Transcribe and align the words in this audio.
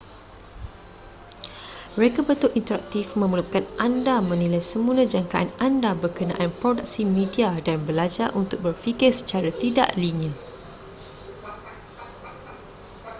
reka 2.01 2.19
bentuk 2.27 2.49
interaktif 2.61 3.05
memerlukan 3.21 3.61
anda 3.87 4.15
menilai 4.29 4.57
semula 4.71 5.03
jangkaan 5.13 5.45
anda 5.67 5.91
berkenaan 6.01 6.49
produksi 6.61 7.01
media 7.17 7.49
dan 7.67 7.77
belajar 7.87 8.29
untuk 8.41 8.59
berfikir 8.65 9.11
secara 9.15 9.49
tidak 9.63 9.89
linear 10.01 10.33